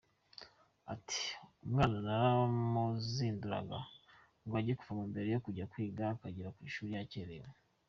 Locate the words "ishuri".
6.69-6.91